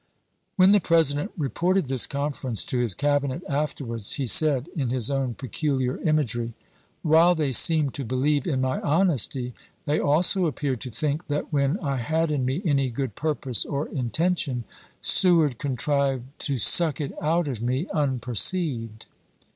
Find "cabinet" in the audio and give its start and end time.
2.95-3.43